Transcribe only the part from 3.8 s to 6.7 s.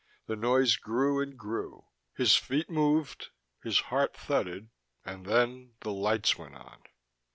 heart thudded.... And then the lights went